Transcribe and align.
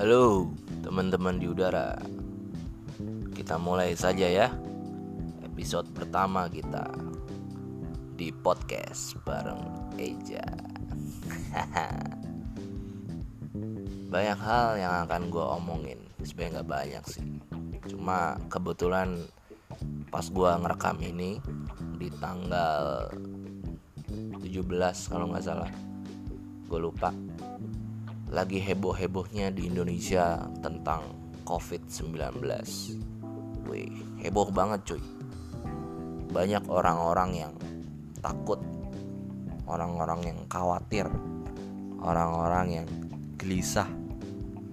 Halo 0.00 0.48
teman-teman 0.80 1.36
di 1.36 1.44
udara. 1.44 1.92
Kita 3.36 3.60
mulai 3.60 3.92
saja 3.92 4.24
ya 4.24 4.48
Episode 5.44 5.92
pertama 5.92 6.48
kita 6.48 6.88
Di 8.16 8.32
podcast 8.32 9.20
bareng 9.28 9.92
Eja. 10.00 10.40
Banyak 14.16 14.40
hal 14.40 14.80
yang 14.80 15.04
akan 15.04 15.28
gue 15.28 15.44
omongin 15.60 16.00
Sebenarnya 16.24 16.64
gak 16.64 16.68
banyak 16.72 17.04
sih. 17.04 17.24
Cuma 17.92 18.40
kebetulan 18.48 19.20
pas 20.08 20.24
gue 20.24 20.48
ngerekam 20.64 20.96
ini 21.04 21.44
Di 22.00 22.08
tanggal 22.16 23.04
17 24.08 24.48
kalau 25.12 25.28
nggak 25.28 25.44
salah. 25.44 25.68
Gue 26.72 26.80
lupa 26.88 27.12
lagi 28.30 28.62
heboh-hebohnya 28.62 29.50
di 29.50 29.66
Indonesia 29.66 30.38
tentang 30.62 31.02
COVID-19. 31.42 32.38
Wih, 33.66 33.90
heboh 34.22 34.54
banget 34.54 34.94
cuy. 34.94 35.02
Banyak 36.30 36.62
orang-orang 36.70 37.30
yang 37.34 37.52
takut, 38.22 38.62
orang-orang 39.66 40.30
yang 40.30 40.38
khawatir, 40.46 41.10
orang-orang 41.98 42.82
yang 42.82 42.86
gelisah, 43.34 43.90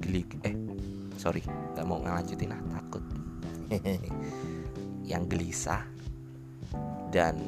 gelik, 0.05 0.37
eh, 0.45 0.53
sorry, 1.17 1.41
nggak 1.73 1.85
mau 1.89 1.97
ngelanjutin 1.97 2.53
ah, 2.53 2.61
takut. 2.77 3.01
yang 5.11 5.25
gelisah 5.25 5.81
dan 7.09 7.41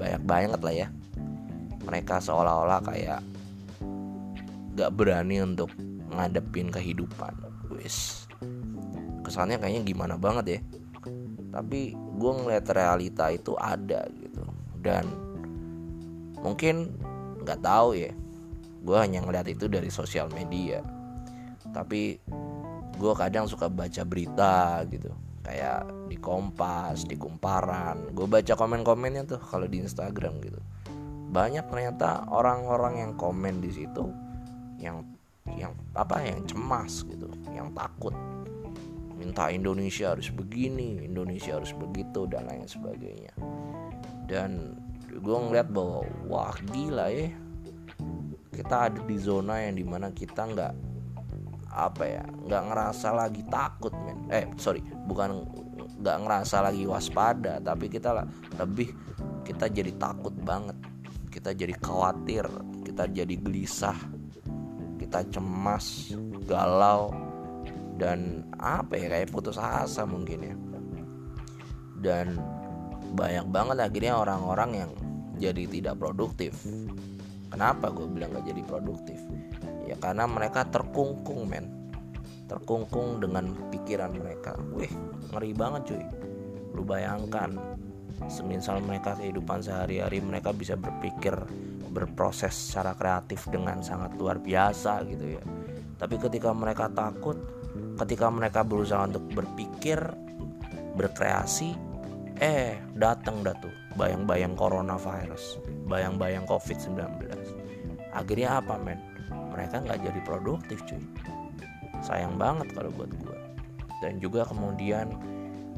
banyak 0.00 0.22
banget 0.24 0.60
lah 0.64 0.74
ya. 0.74 0.88
Mereka 1.84 2.24
seolah-olah 2.24 2.80
kayak 2.82 3.20
gak 4.76 4.92
berani 4.92 5.40
untuk 5.40 5.72
ngadepin 6.12 6.68
kehidupan. 6.70 7.32
Wis. 7.72 8.28
Kesannya 9.24 9.58
kayaknya 9.58 9.82
gimana 9.82 10.14
banget 10.20 10.46
ya. 10.46 10.60
Tapi 11.50 11.96
gue 11.96 12.32
ngeliat 12.36 12.66
realita 12.70 13.32
itu 13.32 13.56
ada 13.56 14.04
gitu. 14.12 14.44
Dan 14.84 15.08
mungkin 16.44 16.94
nggak 17.42 17.60
tahu 17.64 17.96
ya. 17.96 18.12
Gue 18.86 18.96
hanya 19.00 19.24
ngeliat 19.24 19.50
itu 19.50 19.66
dari 19.66 19.90
sosial 19.90 20.30
media. 20.30 20.84
Tapi 21.74 22.20
gue 22.96 23.12
kadang 23.16 23.50
suka 23.50 23.66
baca 23.66 24.02
berita 24.06 24.84
gitu. 24.92 25.10
Kayak 25.42 25.90
di 26.10 26.18
Kompas, 26.18 27.06
di 27.06 27.16
Kumparan. 27.18 28.14
Gue 28.14 28.26
baca 28.30 28.52
komen-komennya 28.54 29.26
tuh 29.26 29.40
kalau 29.40 29.66
di 29.66 29.82
Instagram 29.82 30.38
gitu. 30.42 30.60
Banyak 31.26 31.66
ternyata 31.66 32.30
orang-orang 32.30 33.02
yang 33.02 33.12
komen 33.18 33.58
di 33.58 33.70
situ 33.74 34.25
yang 34.80 35.04
yang 35.54 35.72
apa 35.94 36.18
yang 36.26 36.42
cemas 36.48 37.06
gitu 37.06 37.30
yang 37.54 37.70
takut. 37.72 38.12
Minta 39.16 39.48
Indonesia 39.48 40.12
harus 40.12 40.28
begini 40.28 41.06
Indonesia 41.06 41.56
harus 41.56 41.72
begitu 41.72 42.28
dan 42.28 42.50
lain 42.50 42.68
sebagainya. 42.68 43.32
Dan 44.26 44.76
gue 45.08 45.38
ngeliat 45.38 45.70
bahwa 45.70 46.04
wah 46.26 46.56
gila 46.74 47.08
ya. 47.08 47.30
Kita 48.52 48.88
ada 48.88 49.00
di 49.04 49.16
zona 49.20 49.60
yang 49.60 49.76
di 49.76 49.84
mana 49.84 50.08
kita 50.10 50.48
nggak 50.48 50.74
apa 51.76 52.04
ya 52.08 52.24
nggak 52.24 52.62
ngerasa 52.72 53.08
lagi 53.12 53.42
takut 53.52 53.92
men. 54.04 54.18
Eh 54.32 54.48
sorry 54.56 54.80
bukan 55.04 55.44
nggak 56.00 56.16
ngerasa 56.24 56.64
lagi 56.64 56.88
waspada 56.88 57.60
tapi 57.60 57.88
kita 57.92 58.24
lebih 58.56 58.92
kita 59.44 59.68
jadi 59.68 59.92
takut 59.96 60.32
banget. 60.44 60.76
Kita 61.32 61.52
jadi 61.52 61.76
khawatir 61.76 62.48
kita 62.84 63.12
jadi 63.12 63.34
gelisah 63.36 64.15
kita 65.06 65.22
cemas 65.38 66.10
galau 66.50 67.14
dan 67.94 68.42
apa 68.58 68.98
ya 68.98 69.06
kayak 69.06 69.30
putus 69.30 69.54
asa 69.54 70.02
mungkin 70.02 70.42
ya. 70.42 70.54
Dan 72.02 72.42
banyak 73.14 73.46
banget 73.54 73.86
akhirnya 73.86 74.18
orang-orang 74.18 74.70
yang 74.82 74.90
jadi 75.38 75.62
tidak 75.70 75.94
produktif. 76.02 76.58
Kenapa 77.46 77.94
gue 77.94 78.10
bilang 78.10 78.34
gak 78.34 78.50
jadi 78.50 78.62
produktif? 78.66 79.22
Ya 79.86 79.94
karena 80.02 80.26
mereka 80.26 80.66
terkungkung 80.66 81.46
men. 81.46 81.70
Terkungkung 82.50 83.22
dengan 83.22 83.54
pikiran 83.70 84.10
mereka. 84.10 84.58
Wih 84.74 84.90
ngeri 85.30 85.54
banget 85.54 85.94
cuy. 85.94 86.04
Lu 86.74 86.82
bayangkan 86.82 87.54
semisal 88.26 88.80
mereka 88.80 89.14
kehidupan 89.16 89.60
sehari-hari 89.60 90.24
mereka 90.24 90.50
bisa 90.56 90.74
berpikir 90.74 91.36
berproses 91.92 92.52
secara 92.52 92.96
kreatif 92.96 93.48
dengan 93.48 93.80
sangat 93.80 94.16
luar 94.16 94.40
biasa 94.40 95.04
gitu 95.08 95.36
ya. 95.36 95.42
Tapi 95.96 96.16
ketika 96.20 96.52
mereka 96.52 96.88
takut 96.92 97.36
ketika 98.00 98.28
mereka 98.28 98.60
berusaha 98.64 99.04
untuk 99.04 99.24
berpikir 99.32 100.00
berkreasi 100.96 101.76
eh 102.40 102.80
datang 102.96 103.40
dah 103.44 103.56
tuh 103.56 103.72
bayang-bayang 103.96 104.52
coronavirus 104.56 105.60
bayang-bayang 105.88 106.44
covid-19 106.44 107.00
akhirnya 108.16 108.64
apa 108.64 108.80
men? 108.80 109.00
Mereka 109.52 109.84
nggak 109.88 110.00
jadi 110.04 110.20
produktif 110.24 110.84
cuy. 110.88 111.00
Sayang 112.00 112.36
banget 112.36 112.72
kalau 112.76 112.92
buat 112.92 113.08
gue 113.08 113.36
dan 114.04 114.20
juga 114.20 114.44
kemudian 114.44 115.16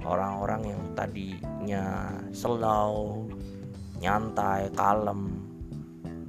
orang-orang 0.07 0.75
yang 0.75 0.83
tadinya 0.95 2.15
slow 2.31 3.27
nyantai 3.99 4.71
kalem 4.79 5.49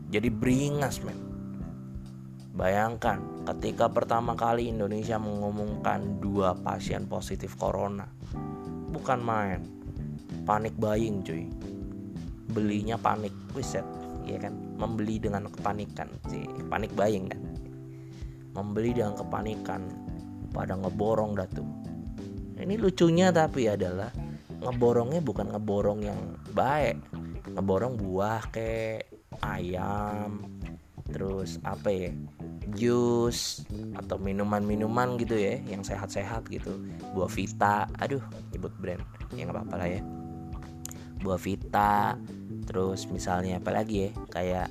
jadi 0.09 0.33
beringas 0.33 1.05
men. 1.05 1.17
Bayangkan 2.57 3.45
ketika 3.45 3.87
pertama 3.87 4.33
kali 4.33 4.67
Indonesia 4.67 5.21
mengumumkan 5.21 6.17
dua 6.17 6.57
pasien 6.57 7.05
positif 7.05 7.53
corona 7.55 8.09
bukan 8.89 9.21
main. 9.21 9.61
Panik 10.49 10.73
buying 10.81 11.21
cuy. 11.21 11.45
Belinya 12.49 12.97
panik 12.97 13.31
wiset 13.53 13.85
ya 14.25 14.41
kan? 14.41 14.57
Membeli 14.81 15.21
dengan 15.21 15.45
kepanikan 15.45 16.09
sih 16.25 16.41
panik 16.73 16.89
buying 16.97 17.29
kan? 17.29 17.41
Membeli 18.57 18.97
dengan 18.97 19.13
kepanikan 19.13 19.85
pada 20.49 20.73
ngeborong 20.73 21.37
datu 21.37 21.61
ini 22.59 22.75
lucunya 22.75 23.31
tapi 23.31 23.71
adalah 23.71 24.11
ngeborongnya 24.59 25.23
bukan 25.23 25.55
ngeborong 25.55 25.99
yang 26.03 26.19
baik 26.51 26.99
ngeborong 27.55 27.95
buah 27.95 28.43
kayak 28.51 29.07
ayam 29.41 30.43
terus 31.09 31.57
apa 31.65 31.89
ya 31.89 32.11
jus 32.77 33.65
atau 33.97 34.21
minuman-minuman 34.21 35.17
gitu 35.17 35.33
ya 35.33 35.57
yang 35.65 35.81
sehat-sehat 35.81 36.45
gitu. 36.53 36.77
Buah 37.17 37.31
vita 37.31 37.89
aduh 37.97 38.21
nyebut 38.53 38.73
brand 38.77 39.01
ya 39.33 39.49
nggak 39.49 39.57
apa-apa 39.57 39.75
lah 39.79 39.89
ya. 39.89 40.01
Buah 41.25 41.41
vita 41.41 42.13
terus 42.69 43.09
misalnya 43.09 43.57
apa 43.57 43.73
lagi 43.73 44.09
ya 44.09 44.09
kayak 44.29 44.69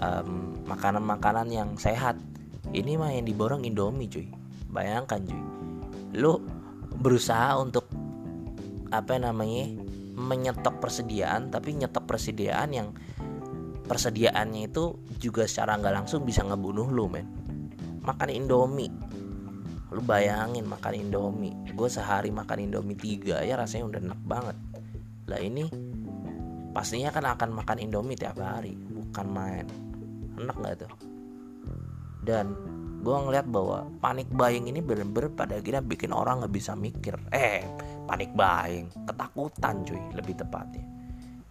makanan 0.00 1.04
makanan-makanan 1.04 1.48
yang 1.52 1.70
sehat. 1.76 2.16
Ini 2.72 2.96
mah 2.96 3.12
yang 3.12 3.28
diborong 3.28 3.68
indomie 3.68 4.08
cuy. 4.08 4.26
Bayangkan 4.72 5.20
cuy. 5.28 5.42
Lu 6.16 6.40
berusaha 7.04 7.60
untuk 7.60 7.84
apa 8.88 9.20
namanya 9.20 9.68
menyetok 10.16 10.80
persediaan 10.80 11.52
tapi 11.52 11.76
nyetok 11.76 12.08
persediaan 12.08 12.70
yang 12.72 12.88
persediaannya 13.84 14.72
itu 14.72 14.96
juga 15.20 15.44
secara 15.44 15.76
nggak 15.76 15.94
langsung 16.00 16.24
bisa 16.24 16.40
ngebunuh 16.40 16.88
lu 16.88 17.04
men. 17.12 17.28
Makan 18.00 18.30
indomie. 18.32 18.88
Lu 19.92 20.00
bayangin 20.00 20.64
makan 20.64 20.96
indomie. 20.96 21.52
Gue 21.76 21.92
sehari 21.92 22.32
makan 22.32 22.64
indomie 22.64 22.96
tiga 22.96 23.44
ya 23.44 23.60
rasanya 23.60 23.84
udah 23.92 24.00
enak 24.00 24.20
banget. 24.24 24.56
Lah 25.28 25.40
ini 25.44 25.68
pastinya 26.72 27.12
kan 27.12 27.28
akan 27.28 27.52
makan 27.52 27.84
indomie 27.84 28.16
tiap 28.16 28.40
hari 28.40 28.72
bukan 28.72 29.26
main. 29.28 29.66
Enak 30.40 30.56
nggak 30.56 30.74
tuh? 30.88 30.92
Dan 32.24 32.56
gue 33.04 33.12
ngeliat 33.12 33.44
bahwa 33.44 33.84
panik 34.00 34.32
buying 34.32 34.64
ini 34.64 34.80
bener-bener 34.80 35.28
pada 35.28 35.60
akhirnya 35.60 35.84
bikin 35.84 36.08
orang 36.08 36.40
nggak 36.40 36.54
bisa 36.56 36.72
mikir. 36.72 37.20
Eh 37.28 37.60
panik 38.08 38.32
buying 38.32 38.88
ketakutan 39.04 39.84
cuy 39.84 40.00
lebih 40.16 40.40
tepatnya. 40.40 40.80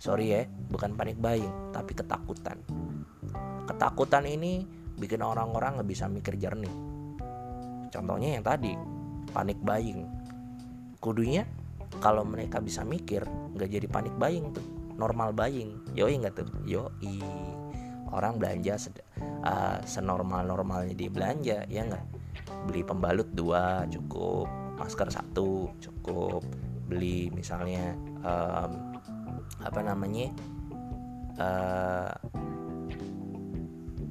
Sorry 0.01 0.33
ya 0.33 0.41
bukan 0.73 0.97
panik 0.97 1.21
buying 1.21 1.69
tapi 1.69 1.93
ketakutan. 1.93 2.57
Ketakutan 3.69 4.25
ini 4.25 4.65
bikin 4.97 5.21
orang-orang 5.21 5.77
nggak 5.77 5.89
bisa 5.93 6.09
mikir 6.09 6.41
jernih. 6.41 6.73
Contohnya 7.93 8.33
yang 8.33 8.41
tadi 8.41 8.73
panik 9.29 9.61
buying. 9.61 10.09
Kudunya 10.97 11.45
kalau 12.01 12.25
mereka 12.25 12.57
bisa 12.57 12.81
mikir 12.81 13.21
nggak 13.53 13.69
jadi 13.69 13.87
panik 13.93 14.17
buying 14.17 14.49
tuh. 14.49 14.65
Normal 14.97 15.37
buying. 15.37 15.93
Yoi 15.93 16.17
nggak 16.17 16.33
tuh? 16.33 16.49
Yoi 16.65 17.62
orang 18.13 18.37
belanja 18.37 18.77
uh, 19.43 19.81
senormal 19.83 20.45
normalnya 20.45 20.93
dia 20.93 21.09
belanja 21.09 21.57
ya 21.65 21.81
nggak? 21.89 22.05
Beli 22.69 22.81
pembalut 22.85 23.27
dua 23.33 23.89
cukup. 23.89 24.47
Masker 24.77 25.09
satu 25.09 25.73
cukup. 25.81 26.45
Beli 26.85 27.33
misalnya 27.33 27.97
um, 28.21 28.71
apa 29.63 29.79
namanya 29.81 30.29
uh, 31.41 32.13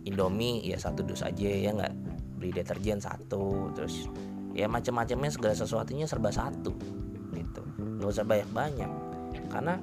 Indomie 0.03 0.67
ya 0.67 0.77
satu 0.77 1.07
dus 1.07 1.23
aja 1.23 1.47
ya 1.47 1.71
nggak? 1.71 1.95
Beli 2.43 2.51
deterjen 2.51 2.99
satu 2.99 3.71
terus 3.73 4.11
ya 4.53 4.69
macam-macamnya 4.69 5.31
segala 5.33 5.55
sesuatunya 5.55 6.05
serba 6.11 6.35
satu 6.35 6.75
gitu. 7.33 7.63
Nggak 7.79 8.11
usah 8.11 8.27
banyak-banyak. 8.27 8.91
Karena 9.49 9.79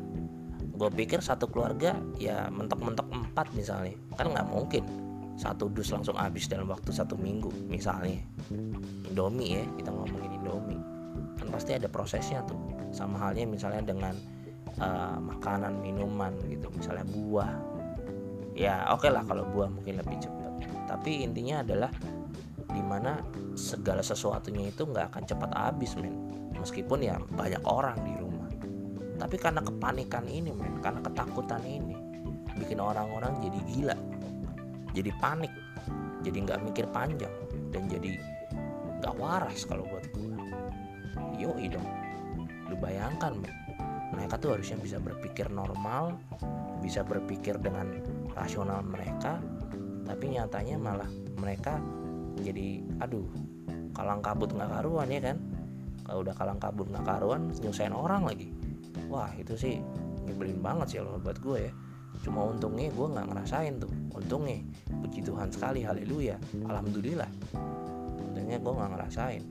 gue 0.79 0.89
pikir 0.95 1.19
satu 1.19 1.51
keluarga 1.51 1.99
ya 2.15 2.47
mentok-mentok 2.47 3.11
empat 3.11 3.51
misalnya. 3.51 3.99
Kan 4.15 4.31
nggak 4.31 4.47
mungkin. 4.47 4.83
Satu 5.35 5.71
dus 5.71 5.91
langsung 5.91 6.19
habis 6.19 6.47
dalam 6.47 6.71
waktu 6.71 6.95
satu 6.95 7.19
minggu 7.19 7.51
misalnya. 7.67 8.23
Indomie 9.11 9.59
ya 9.59 9.63
kita 9.75 9.91
ngomongin 9.91 10.31
Indomie. 10.39 10.81
Kan 11.35 11.47
pasti 11.51 11.75
ada 11.75 11.91
prosesnya 11.91 12.39
tuh. 12.47 12.55
Sama 12.95 13.19
halnya 13.19 13.43
misalnya 13.43 13.91
dengan 13.91 14.15
uh, 14.79 15.19
makanan 15.19 15.83
minuman 15.83 16.31
gitu. 16.47 16.71
Misalnya 16.71 17.03
buah. 17.11 17.51
Ya 18.55 18.87
oke 18.91 19.03
okay 19.03 19.11
lah 19.11 19.23
kalau 19.27 19.43
buah 19.51 19.67
mungkin 19.67 19.99
lebih 19.99 20.19
cepat 20.19 20.39
tapi 20.89 21.21
intinya 21.21 21.61
adalah 21.61 21.91
di 22.69 22.81
mana 22.81 23.21
segala 23.53 24.01
sesuatunya 24.01 24.73
itu 24.73 24.89
nggak 24.89 25.13
akan 25.13 25.23
cepat 25.29 25.51
habis 25.53 25.93
men. 25.93 26.15
Meskipun 26.57 27.05
ya 27.05 27.21
banyak 27.33 27.61
orang 27.63 27.97
di 28.03 28.13
rumah 28.17 28.38
tapi 29.19 29.35
karena 29.35 29.59
kepanikan 29.59 30.23
ini 30.25 30.55
men 30.55 30.79
karena 30.79 31.03
ketakutan 31.03 31.59
ini 31.67 31.95
bikin 32.55 32.79
orang-orang 32.79 33.35
jadi 33.43 33.59
gila 33.67 33.97
jadi 34.95 35.11
panik 35.19 35.51
jadi 36.23 36.37
nggak 36.47 36.59
mikir 36.63 36.85
panjang 36.89 37.31
dan 37.75 37.83
jadi 37.91 38.15
nggak 39.03 39.15
waras 39.19 39.63
kalau 39.67 39.83
buat 39.87 40.07
gue 40.11 40.35
yo 41.39 41.55
dong. 41.55 41.87
Lu 42.67 42.75
bayangkan 42.75 43.31
men 43.39 43.53
mereka 44.11 44.35
tuh 44.41 44.57
harusnya 44.57 44.75
bisa 44.79 44.97
berpikir 44.99 45.47
normal 45.47 46.19
bisa 46.83 47.03
berpikir 47.05 47.59
dengan 47.59 47.91
rasional 48.35 48.83
mereka 48.83 49.39
tapi 50.03 50.35
nyatanya 50.35 50.75
malah 50.75 51.07
mereka 51.39 51.79
jadi 52.39 52.83
aduh 53.03 53.27
kalang 53.95 54.23
kabut 54.23 54.51
nggak 54.51 54.71
karuan 54.79 55.11
ya 55.11 55.21
kan? 55.31 55.37
Kalau 56.07 56.25
udah 56.25 56.35
kalang 56.35 56.59
kabut 56.59 56.87
nggak 56.89 57.05
karuan 57.05 57.51
nyusahin 57.61 57.95
orang 57.95 58.25
lagi 58.27 58.58
wah 59.07 59.31
itu 59.39 59.55
sih 59.55 59.79
nyebelin 60.27 60.59
banget 60.59 60.87
sih 60.91 60.97
kalau 61.01 61.21
buat 61.21 61.39
gue 61.39 61.59
ya. 61.69 61.73
Cuma 62.19 62.51
untungnya 62.51 62.91
gue 62.91 63.07
nggak 63.07 63.27
ngerasain 63.31 63.73
tuh. 63.79 63.91
Untungnya 64.13 64.59
puji 65.01 65.23
Tuhan 65.23 65.49
sekali 65.49 65.87
haleluya 65.87 66.35
alhamdulillah. 66.67 67.29
Untungnya 68.19 68.57
gue 68.59 68.73
nggak 68.75 68.91
ngerasain. 68.93 69.43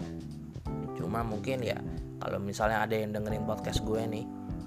Cuma 0.95 1.25
mungkin 1.25 1.65
ya 1.65 1.79
kalau 2.19 2.39
misalnya 2.43 2.85
ada 2.85 2.95
yang 2.99 3.15
dengerin 3.15 3.47
podcast 3.47 3.81
gue 3.87 4.03
nih 4.05 4.25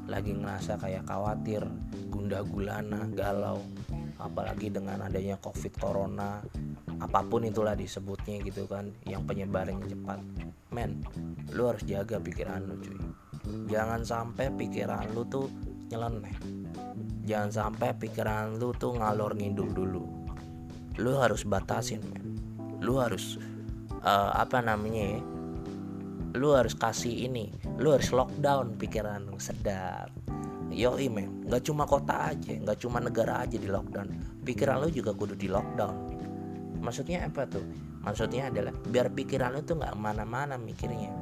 lagi 0.10 0.34
ngerasa 0.34 0.82
kayak 0.82 1.08
khawatir 1.08 1.64
gundah 2.12 2.44
gulana 2.44 3.08
galau 3.12 3.62
apalagi 4.20 4.68
dengan 4.68 5.02
adanya 5.08 5.40
covid 5.40 5.72
corona 5.78 6.44
apa 7.02 7.26
pun 7.26 7.42
itulah 7.42 7.74
disebutnya 7.74 8.46
gitu 8.46 8.70
kan 8.70 8.94
yang 9.10 9.26
penyebarannya 9.26 9.90
cepat. 9.90 10.20
Men 10.72 11.04
lu 11.52 11.68
harus 11.68 11.84
jaga 11.84 12.18
pikiran 12.22 12.64
lu 12.64 12.80
cuy 12.80 13.21
jangan 13.68 14.02
sampai 14.06 14.54
pikiran 14.54 15.12
lu 15.14 15.26
tuh 15.28 15.48
nyeleneh. 15.92 16.36
Jangan 17.28 17.52
sampai 17.52 17.94
pikiran 18.00 18.58
lu 18.58 18.74
tuh 18.76 18.98
ngalor 18.98 19.38
ngidul 19.38 19.70
dulu. 19.70 20.04
Lu 21.00 21.12
harus 21.20 21.44
batasin 21.46 22.02
men. 22.10 22.40
Lu 22.82 22.98
harus 22.98 23.38
uh, 24.02 24.32
apa 24.34 24.64
namanya 24.64 25.18
ya? 25.18 25.22
Lu 26.40 26.56
harus 26.56 26.74
kasih 26.74 27.28
ini. 27.30 27.52
Lu 27.78 27.94
harus 27.94 28.10
lockdown 28.10 28.80
pikiran 28.80 29.28
lu 29.28 29.38
sedap. 29.38 30.10
Yo 30.72 30.96
men. 31.12 31.46
Nggak 31.48 31.68
cuma 31.68 31.84
kota 31.84 32.32
aja 32.34 32.56
nggak 32.58 32.80
cuma 32.80 33.04
negara 33.04 33.44
aja 33.44 33.60
di 33.60 33.68
lockdown. 33.68 34.42
Pikiran 34.42 34.82
lu 34.82 34.90
juga 34.90 35.12
kudu 35.14 35.36
di 35.38 35.52
lockdown. 35.52 35.96
Maksudnya 36.82 37.30
apa 37.30 37.46
tuh? 37.46 37.64
Maksudnya 38.02 38.50
adalah 38.50 38.74
biar 38.74 39.14
pikiran 39.14 39.54
lu 39.54 39.62
tuh 39.62 39.78
nggak 39.78 39.94
mana-mana 39.94 40.58
mikirnya. 40.58 41.14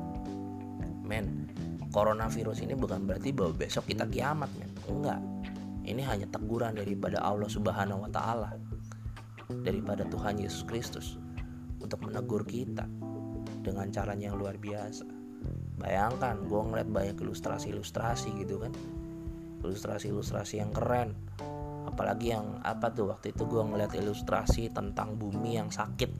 Men 1.04 1.39
coronavirus 1.90 2.66
ini 2.66 2.78
bukan 2.78 3.06
berarti 3.06 3.34
bahwa 3.34 3.54
besok 3.58 3.90
kita 3.90 4.06
kiamat 4.06 4.50
men. 4.58 4.72
Enggak. 4.90 5.22
Ini 5.90 6.02
hanya 6.06 6.28
teguran 6.30 6.78
daripada 6.78 7.18
Allah 7.26 7.50
Subhanahu 7.50 8.06
wa 8.06 8.12
taala 8.14 8.54
daripada 9.66 10.06
Tuhan 10.06 10.38
Yesus 10.38 10.62
Kristus 10.62 11.18
untuk 11.82 12.06
menegur 12.06 12.46
kita 12.46 12.86
dengan 13.66 13.90
caranya 13.90 14.30
yang 14.30 14.38
luar 14.38 14.62
biasa. 14.62 15.08
Bayangkan 15.80 16.46
gue 16.46 16.62
ngeliat 16.62 16.90
banyak 16.92 17.18
ilustrasi-ilustrasi 17.18 18.38
gitu 18.46 18.62
kan. 18.62 18.74
Ilustrasi-ilustrasi 19.66 20.62
yang 20.62 20.70
keren. 20.70 21.18
Apalagi 21.90 22.38
yang 22.38 22.62
apa 22.62 22.94
tuh 22.94 23.10
waktu 23.10 23.34
itu 23.34 23.50
gue 23.50 23.64
ngeliat 23.66 23.98
ilustrasi 23.98 24.70
tentang 24.70 25.18
bumi 25.18 25.58
yang 25.58 25.74
sakit 25.74 26.12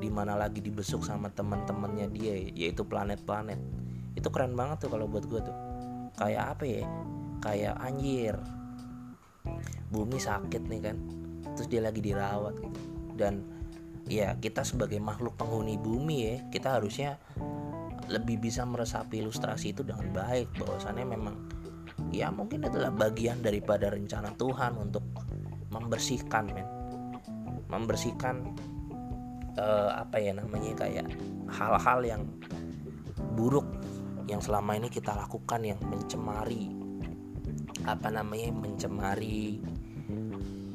di 0.00 0.08
mana 0.08 0.32
lagi 0.32 0.64
dibesuk 0.64 1.04
sama 1.04 1.28
teman-temannya 1.28 2.08
dia 2.08 2.32
yaitu 2.56 2.80
planet-planet 2.88 3.60
itu 4.20 4.28
keren 4.28 4.52
banget 4.52 4.84
tuh 4.86 4.90
kalau 4.92 5.08
buat 5.08 5.24
gue 5.24 5.40
tuh. 5.40 5.56
Kayak 6.20 6.44
apa 6.56 6.64
ya? 6.68 6.84
Kayak 7.40 7.74
anjir 7.80 8.36
bumi 9.90 10.20
sakit 10.22 10.70
nih 10.70 10.80
kan 10.86 10.96
terus 11.56 11.66
dia 11.66 11.82
lagi 11.82 12.04
dirawat 12.04 12.54
gitu. 12.60 12.80
Dan 13.16 13.42
ya 14.06 14.36
kita 14.36 14.62
sebagai 14.62 15.00
makhluk 15.00 15.36
penghuni 15.40 15.80
bumi 15.80 16.16
ya 16.28 16.36
kita 16.52 16.78
harusnya 16.78 17.16
lebih 18.10 18.42
bisa 18.42 18.66
meresapi 18.66 19.24
ilustrasi 19.24 19.72
itu 19.72 19.82
dengan 19.82 20.12
baik. 20.12 20.52
Bahwasannya 20.60 21.06
memang 21.08 21.36
ya 22.12 22.28
mungkin 22.28 22.68
adalah 22.68 22.92
bagian 22.92 23.40
daripada 23.40 23.88
rencana 23.88 24.36
Tuhan 24.36 24.76
untuk 24.76 25.04
membersihkan 25.72 26.44
men. 26.52 26.68
Membersihkan 27.70 28.50
uh, 29.56 29.90
apa 29.94 30.18
ya 30.18 30.34
namanya 30.34 30.74
kayak 30.74 31.06
hal-hal 31.50 32.02
yang 32.02 32.22
buruk 33.38 33.66
yang 34.30 34.38
selama 34.38 34.78
ini 34.78 34.86
kita 34.86 35.10
lakukan 35.10 35.66
yang 35.66 35.80
mencemari 35.82 36.70
apa 37.82 38.08
namanya 38.14 38.54
mencemari 38.54 39.58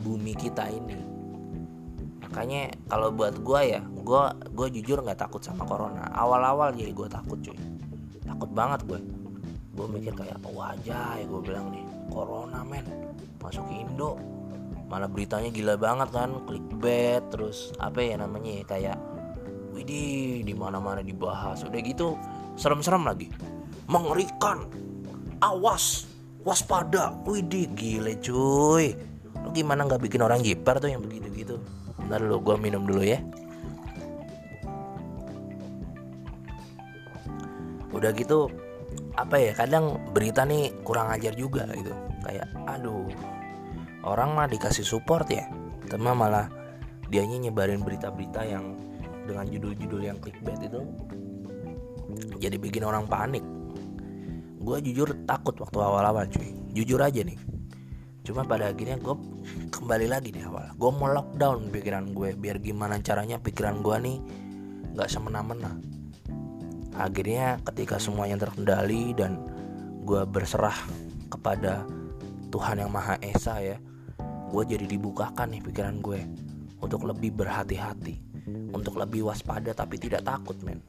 bumi 0.04 0.34
kita 0.36 0.68
ini. 0.68 1.00
Makanya 2.20 2.76
kalau 2.92 3.16
buat 3.16 3.40
gue 3.40 3.62
ya 3.64 3.82
gue 3.82 4.24
gue 4.52 4.68
jujur 4.80 5.00
nggak 5.00 5.24
takut 5.24 5.40
sama 5.40 5.64
corona. 5.64 6.12
Awal-awal 6.12 6.76
ya 6.76 6.92
gue 6.92 7.08
takut 7.08 7.40
cuy. 7.40 7.56
Takut 8.28 8.52
banget 8.52 8.84
gue 8.84 9.00
gue 9.76 9.88
mikir 9.92 10.16
kayak 10.16 10.40
wajah 10.44 11.20
ya 11.20 11.26
gue 11.26 11.42
bilang 11.42 11.72
nih. 11.72 11.86
Corona 12.12 12.60
men. 12.68 12.84
Masuk 13.40 13.66
Indo. 13.72 14.20
Malah 14.92 15.10
beritanya 15.10 15.50
gila 15.50 15.80
banget 15.80 16.12
kan 16.14 16.44
clickbait 16.46 17.24
terus 17.32 17.74
apa 17.82 18.04
ya 18.04 18.20
namanya 18.22 18.62
ya 18.62 18.64
kayak 18.68 18.98
widih 19.74 20.44
di 20.44 20.54
mana 20.54 20.78
mana 20.84 21.00
dibahas. 21.02 21.64
Udah 21.64 21.82
gitu 21.82 22.20
serem-serem 22.56 23.04
lagi. 23.06 23.28
Mengerikan. 23.88 24.68
Awas. 25.40 26.10
Waspada. 26.42 27.16
Widih 27.24 27.72
gile 27.76 28.18
cuy. 28.20 28.96
Lu 29.46 29.50
gimana 29.54 29.86
nggak 29.86 30.02
bikin 30.02 30.26
orang 30.26 30.42
jiper 30.42 30.82
tuh 30.82 30.90
yang 30.90 31.04
begitu-gitu? 31.06 31.62
Bentar 32.02 32.20
dulu 32.24 32.52
gue 32.52 32.56
minum 32.60 32.84
dulu 32.84 33.06
ya. 33.06 33.22
Udah 37.96 38.12
gitu 38.12 38.52
apa 39.16 39.40
ya 39.40 39.56
kadang 39.56 39.96
berita 40.12 40.44
nih 40.44 40.74
kurang 40.84 41.14
ajar 41.14 41.32
juga 41.38 41.70
gitu. 41.72 41.94
Kayak 42.26 42.50
aduh 42.66 43.08
orang 44.06 44.38
mah 44.38 44.48
dikasih 44.50 44.86
support 44.86 45.30
ya 45.30 45.50
teman 45.90 46.18
malah 46.18 46.50
dianya 47.10 47.50
nyebarin 47.50 47.86
berita-berita 47.86 48.42
yang 48.46 48.74
dengan 49.26 49.46
judul-judul 49.50 50.02
yang 50.06 50.18
clickbait 50.22 50.58
itu 50.62 50.82
jadi 52.38 52.58
bikin 52.60 52.84
orang 52.86 53.08
panik. 53.10 53.44
Gue 54.62 54.82
jujur 54.82 55.14
takut 55.30 55.54
waktu 55.62 55.78
awal-awal 55.78 56.26
cuy. 56.30 56.52
Jujur 56.74 57.00
aja 57.00 57.22
nih. 57.22 57.38
Cuma 58.26 58.42
pada 58.42 58.74
akhirnya 58.74 58.98
gue 58.98 59.16
kembali 59.70 60.08
lagi 60.10 60.34
di 60.34 60.42
awal. 60.42 60.74
Gue 60.74 60.90
mau 60.90 61.12
lockdown 61.14 61.70
pikiran 61.70 62.12
gue 62.12 62.34
biar 62.34 62.58
gimana 62.58 62.98
caranya 63.00 63.38
pikiran 63.38 63.86
gue 63.86 63.96
nih 64.02 64.18
nggak 64.98 65.10
semena-mena. 65.10 65.78
Akhirnya 66.96 67.62
ketika 67.62 68.02
semuanya 68.02 68.42
terkendali 68.42 69.14
dan 69.14 69.38
gue 70.06 70.26
berserah 70.26 70.78
kepada 71.30 71.86
Tuhan 72.50 72.80
yang 72.80 72.92
Maha 72.94 73.20
Esa 73.20 73.60
ya 73.60 73.78
gue 74.56 74.64
jadi 74.64 74.86
dibukakan 74.88 75.52
nih 75.52 75.62
pikiran 75.66 76.00
gue 76.00 76.22
untuk 76.80 77.04
lebih 77.04 77.36
berhati-hati 77.36 78.16
untuk 78.72 78.96
lebih 79.02 79.28
waspada 79.28 79.74
tapi 79.74 80.00
tidak 80.00 80.24
takut 80.24 80.56
men 80.62 80.80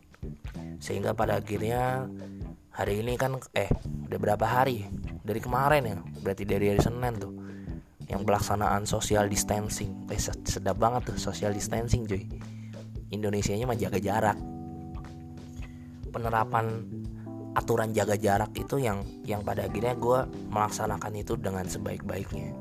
sehingga 0.79 1.17
pada 1.17 1.41
akhirnya 1.41 2.07
hari 2.73 3.01
ini 3.01 3.17
kan 3.17 3.41
eh 3.57 3.71
udah 4.09 4.19
berapa 4.21 4.47
hari? 4.47 4.87
Dari 5.27 5.41
kemarin 5.43 5.83
ya 5.85 5.97
berarti 6.23 6.45
dari 6.47 6.71
hari 6.71 6.81
Senin 6.81 7.15
tuh 7.19 7.35
yang 8.07 8.23
pelaksanaan 8.23 8.87
social 8.87 9.27
distancing. 9.27 10.07
Eh, 10.11 10.21
sedap 10.21 10.79
banget 10.79 11.11
tuh 11.11 11.19
social 11.19 11.51
distancing 11.51 12.07
cuy. 12.07 12.23
Indonesia 13.11 13.55
nya 13.55 13.67
jaga 13.75 13.99
jarak. 13.99 14.39
Penerapan 16.11 16.87
aturan 17.57 17.91
jaga 17.97 18.15
jarak 18.15 18.53
itu 18.55 18.79
yang 18.79 19.03
yang 19.25 19.41
pada 19.43 19.67
akhirnya 19.67 19.97
gue 19.97 20.29
melaksanakan 20.53 21.13
itu 21.17 21.35
dengan 21.41 21.67
sebaik-baiknya. 21.67 22.55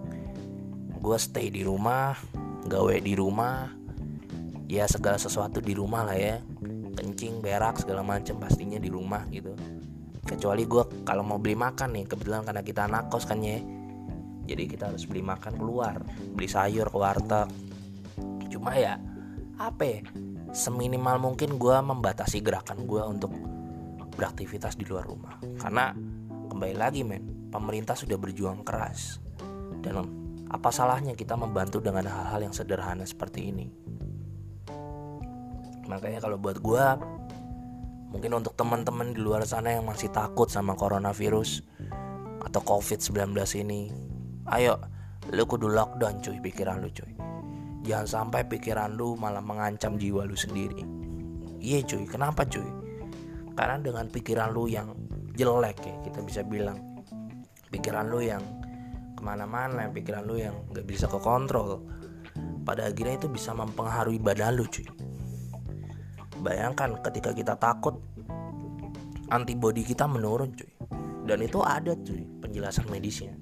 Gue 1.00 1.18
stay 1.22 1.54
di 1.54 1.62
rumah 1.62 2.18
gawe 2.66 2.98
di 2.98 3.14
rumah 3.14 3.70
ya 4.66 4.90
segala 4.90 5.22
sesuatu 5.22 5.62
di 5.62 5.78
rumah 5.78 6.02
lah 6.10 6.18
ya 6.18 6.42
kencing 6.96 7.44
berak 7.44 7.78
segala 7.84 8.02
macam 8.02 8.40
pastinya 8.40 8.80
di 8.80 8.88
rumah 8.88 9.28
gitu. 9.30 9.52
Kecuali 10.26 10.66
gue 10.66 11.06
kalau 11.06 11.22
mau 11.22 11.38
beli 11.38 11.54
makan 11.54 11.94
nih 11.94 12.06
kebetulan 12.10 12.42
karena 12.42 12.64
kita 12.66 12.90
anak 12.90 13.14
kos 13.14 13.30
kan 13.30 13.44
ya 13.46 13.62
jadi 14.46 14.64
kita 14.70 14.94
harus 14.94 15.06
beli 15.06 15.22
makan 15.22 15.54
keluar 15.58 16.02
beli 16.34 16.50
sayur 16.50 16.90
ke 16.90 16.98
warteg. 16.98 17.50
Cuma 18.50 18.74
ya 18.74 18.98
apa 19.60 19.84
ya 19.84 20.00
seminimal 20.56 21.22
mungkin 21.22 21.60
gue 21.60 21.78
membatasi 21.78 22.42
gerakan 22.42 22.88
gue 22.88 23.04
untuk 23.04 23.32
beraktivitas 24.16 24.80
di 24.80 24.88
luar 24.88 25.06
rumah. 25.06 25.38
Karena 25.60 25.94
kembali 26.50 26.76
lagi 26.80 27.04
men 27.06 27.52
pemerintah 27.52 27.94
sudah 27.94 28.18
berjuang 28.18 28.66
keras. 28.66 29.22
Dan 29.84 30.02
apa 30.50 30.70
salahnya 30.74 31.14
kita 31.14 31.38
membantu 31.38 31.84
dengan 31.84 32.08
hal-hal 32.08 32.50
yang 32.50 32.56
sederhana 32.56 33.04
seperti 33.06 33.52
ini 33.52 33.68
makanya 35.86 36.20
kalau 36.24 36.38
buat 36.38 36.58
gue 36.62 36.86
mungkin 38.10 38.32
untuk 38.38 38.56
teman-teman 38.56 39.12
di 39.12 39.20
luar 39.20 39.44
sana 39.44 39.76
yang 39.76 39.86
masih 39.86 40.10
takut 40.10 40.48
sama 40.48 40.74
coronavirus 40.74 41.62
atau 42.46 42.62
covid-19 42.62 43.36
ini 43.62 43.90
ayo 44.54 44.78
lu 45.34 45.44
kudu 45.50 45.66
lockdown 45.74 46.22
cuy 46.22 46.38
pikiran 46.38 46.86
lu 46.86 46.90
cuy. 46.94 47.10
Jangan 47.86 48.06
sampai 48.30 48.46
pikiran 48.46 48.94
lu 48.94 49.18
malah 49.18 49.42
mengancam 49.42 49.98
jiwa 49.98 50.26
lu 50.26 50.38
sendiri. 50.38 50.86
Iya 51.58 51.82
cuy 51.82 52.06
kenapa 52.06 52.46
cuy? 52.46 52.66
Karena 53.58 53.82
dengan 53.82 54.06
pikiran 54.06 54.54
lu 54.54 54.70
yang 54.70 54.94
jelek 55.34 55.82
ya 55.82 55.96
kita 56.06 56.20
bisa 56.22 56.42
bilang. 56.46 56.78
Pikiran 57.74 58.06
lu 58.14 58.22
yang 58.22 58.42
ke 59.18 59.22
mana-mana 59.26 59.90
pikiran 59.90 60.28
lu 60.28 60.38
yang 60.38 60.54
gak 60.76 60.86
bisa 60.86 61.08
ke 61.10 61.18
kontrol 61.18 61.82
pada 62.68 62.92
akhirnya 62.92 63.16
itu 63.16 63.32
bisa 63.32 63.56
mempengaruhi 63.56 64.20
badan 64.20 64.60
lu 64.60 64.68
cuy 64.68 64.84
Bayangkan 66.46 67.02
ketika 67.02 67.34
kita 67.34 67.58
takut 67.58 67.98
antibodi 69.34 69.82
kita 69.82 70.06
menurun 70.06 70.54
cuy. 70.54 70.70
Dan 71.26 71.42
itu 71.42 71.58
ada 71.66 71.98
cuy 71.98 72.22
penjelasan 72.46 72.86
medisnya. 72.94 73.34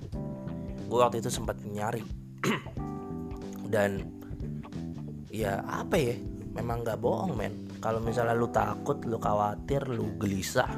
Gue 0.87 1.03
waktu 1.03 1.19
itu 1.19 1.27
sempat 1.27 1.59
nyari 1.67 1.99
dan 3.73 4.05
ya 5.33 5.65
apa 5.65 5.97
ya 5.97 6.15
memang 6.53 6.85
nggak 6.85 7.01
bohong 7.01 7.33
men 7.33 7.53
kalau 7.81 7.97
misalnya 7.97 8.37
lu 8.37 8.45
takut 8.53 9.01
lu 9.09 9.17
khawatir 9.17 9.81
lu 9.89 10.13
gelisah 10.21 10.69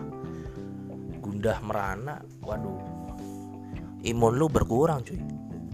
gundah 1.20 1.60
merana 1.60 2.24
waduh 2.40 2.80
imun 4.08 4.34
lu 4.40 4.48
berkurang 4.48 5.04
cuy 5.04 5.20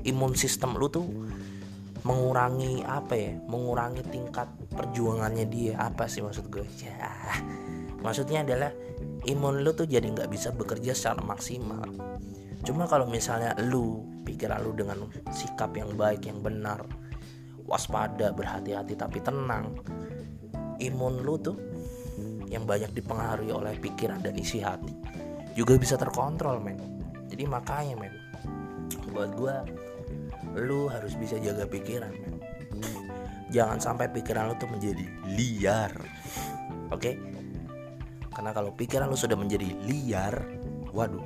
imun 0.09 0.33
sistem 0.33 0.73
lu 0.81 0.89
tuh 0.89 1.05
mengurangi 2.01 2.81
apa 2.81 3.13
ya 3.13 3.37
mengurangi 3.45 4.01
tingkat 4.09 4.49
perjuangannya 4.71 5.45
dia 5.51 5.75
apa 5.77 6.07
sih 6.07 6.23
maksud 6.23 6.47
gue? 6.47 6.65
Ya 6.81 6.99
maksudnya 8.01 8.41
adalah 8.41 8.71
imun 9.29 9.61
lu 9.61 9.71
tuh 9.77 9.85
jadi 9.85 10.07
nggak 10.07 10.31
bisa 10.31 10.49
bekerja 10.51 10.95
secara 10.95 11.21
maksimal. 11.21 11.85
Cuma 12.61 12.85
kalau 12.85 13.09
misalnya 13.09 13.57
lu 13.57 14.05
pikiran 14.25 14.61
lu 14.61 14.73
dengan 14.73 15.05
sikap 15.33 15.73
yang 15.77 15.93
baik 15.97 16.25
yang 16.29 16.41
benar 16.41 16.81
waspada 17.65 18.33
berhati-hati 18.33 18.97
tapi 18.97 19.23
tenang 19.23 19.77
imun 20.81 21.21
lu 21.21 21.37
tuh 21.37 21.57
yang 22.51 22.67
banyak 22.67 22.91
dipengaruhi 22.91 23.53
oleh 23.53 23.79
pikiran 23.79 24.19
dan 24.19 24.35
isi 24.35 24.59
hati 24.59 24.91
juga 25.55 25.77
bisa 25.77 25.95
terkontrol 25.95 26.59
men. 26.59 26.79
Jadi 27.31 27.43
makanya 27.47 27.95
men 27.95 28.13
buat 29.11 29.31
gue 29.35 29.55
lu 30.59 30.91
harus 30.91 31.15
bisa 31.15 31.39
jaga 31.39 31.63
pikiran 31.63 32.11
man. 32.11 32.40
Jangan 33.51 33.77
sampai 33.77 34.07
pikiran 34.09 34.49
lu 34.49 34.55
tuh 34.55 34.71
menjadi 34.71 35.05
liar. 35.35 35.91
Oke? 36.91 36.95
Okay? 36.97 37.15
karena 38.31 38.51
kalau 38.55 38.71
pikiran 38.71 39.11
lu 39.11 39.19
sudah 39.19 39.35
menjadi 39.35 39.67
liar 39.85 40.35
waduh. 40.95 41.23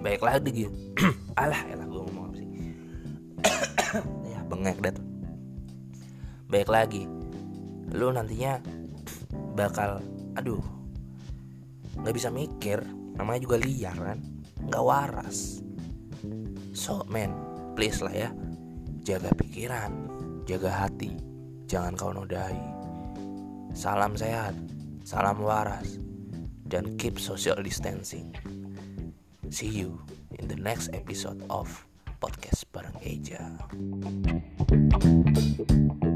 Baik 0.00 0.20
lagi 0.20 0.50
gitu 0.52 0.72
alah 1.40 1.62
elah 1.68 1.86
gue 1.88 2.00
ngomong 2.00 2.24
apa 2.28 2.36
sih? 2.36 2.48
Ya 4.32 4.40
bengek 4.48 4.80
dat 4.80 4.96
baik 6.48 6.68
lagi. 6.68 7.04
Lu 7.92 8.10
nantinya 8.10 8.58
bakal 9.54 10.00
aduh 10.34 10.64
nggak 12.00 12.14
bisa 12.16 12.32
mikir. 12.32 12.80
Namanya 13.14 13.46
juga 13.46 13.56
liar 13.60 13.94
kan? 13.94 14.18
Nggak 14.64 14.84
waras. 14.84 15.60
So 16.74 17.04
man 17.06 17.30
please 17.76 18.00
lah 18.00 18.16
ya. 18.16 18.30
Jaga 19.04 19.30
pikiran 19.36 20.13
jaga 20.44 20.68
hati 20.68 21.16
jangan 21.64 21.96
kau 21.96 22.12
nodai 22.12 22.56
salam 23.72 24.12
sehat 24.12 24.52
salam 25.02 25.40
waras 25.40 25.96
dan 26.68 26.84
keep 27.00 27.16
social 27.16 27.56
distancing 27.64 28.32
see 29.48 29.72
you 29.72 29.96
in 30.36 30.48
the 30.48 30.58
next 30.60 30.92
episode 30.92 31.40
of 31.48 31.68
podcast 32.20 32.68
bareng 32.72 32.96
Eja. 33.04 33.40
thank 34.70 36.04
you 36.04 36.13